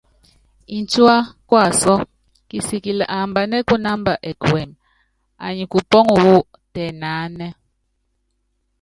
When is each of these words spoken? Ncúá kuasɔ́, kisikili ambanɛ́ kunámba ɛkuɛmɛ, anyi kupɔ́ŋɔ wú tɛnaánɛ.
Ncúá 0.79 1.15
kuasɔ́, 1.49 2.05
kisikili 2.49 3.05
ambanɛ́ 3.17 3.65
kunámba 3.67 4.13
ɛkuɛmɛ, 4.29 4.75
anyi 5.45 5.63
kupɔ́ŋɔ 5.71 6.15
wú 6.23 6.35
tɛnaánɛ. 6.73 7.47